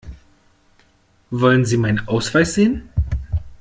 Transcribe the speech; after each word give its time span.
Wollen 1.29 1.63
Sie 1.63 1.77
meinen 1.77 2.07
Ausweis 2.07 2.55
sehen? 2.55 2.89